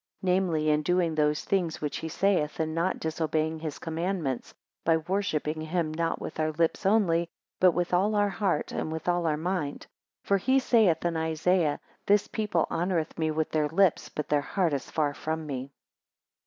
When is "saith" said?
2.09-2.59, 10.57-11.05